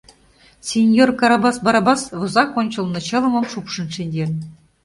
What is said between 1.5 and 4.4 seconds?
Барабас возак ончылно чылымым шупшын шинчен.